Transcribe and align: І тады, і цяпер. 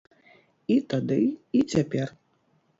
І 0.77 0.77
тады, 0.95 1.19
і 1.61 1.63
цяпер. 1.77 2.17